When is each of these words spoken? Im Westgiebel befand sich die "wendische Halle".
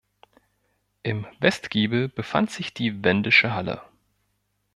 Im 1.03 1.27
Westgiebel 1.41 2.09
befand 2.09 2.49
sich 2.49 2.73
die 2.73 3.03
"wendische 3.03 3.53
Halle". 3.53 3.83